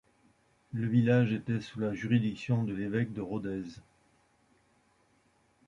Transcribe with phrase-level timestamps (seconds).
[0.73, 3.75] Le village était sous la juridiction de l'évêque de Rodez.